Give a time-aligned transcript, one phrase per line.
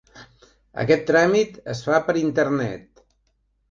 [0.85, 3.09] Aquest tràmit es fa per Internet.